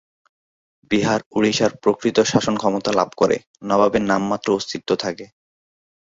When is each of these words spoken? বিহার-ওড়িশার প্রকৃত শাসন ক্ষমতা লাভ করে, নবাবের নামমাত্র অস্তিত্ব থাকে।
বিহার-ওড়িশার 0.91 1.71
প্রকৃত 1.83 2.17
শাসন 2.21 2.55
ক্ষমতা 2.57 2.91
লাভ 2.91 3.09
করে, 3.17 3.37
নবাবের 3.63 4.03
নামমাত্র 4.03 4.47
অস্তিত্ব 4.53 4.89
থাকে। 4.95 5.25